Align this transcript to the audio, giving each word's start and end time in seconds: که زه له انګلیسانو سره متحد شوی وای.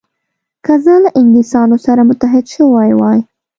که 0.65 0.73
زه 0.83 0.93
له 1.03 1.09
انګلیسانو 1.19 1.77
سره 1.85 2.01
متحد 2.09 2.45
شوی 2.53 2.91
وای. 2.95 3.19